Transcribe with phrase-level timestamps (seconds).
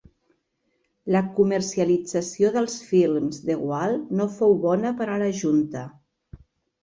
[1.15, 5.85] La comercialització dels films de Gual no fou bona per a la Junta.